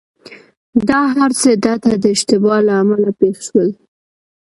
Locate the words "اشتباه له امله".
2.15-3.09